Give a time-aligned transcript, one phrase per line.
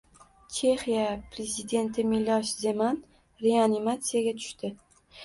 [0.53, 1.03] Chexiya
[1.35, 2.97] prezidenti Milosh Zeman
[3.45, 4.73] reanimatsiyaga tushdi